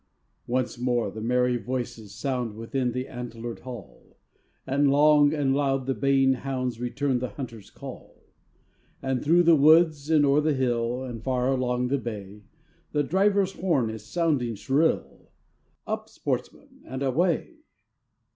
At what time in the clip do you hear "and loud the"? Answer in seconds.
5.31-5.93